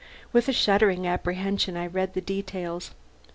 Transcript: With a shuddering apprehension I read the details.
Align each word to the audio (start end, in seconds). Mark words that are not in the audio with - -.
With 0.33 0.49
a 0.49 0.51
shuddering 0.51 1.05
apprehension 1.05 1.77
I 1.77 1.85
read 1.85 2.15
the 2.15 2.21
details. 2.21 2.89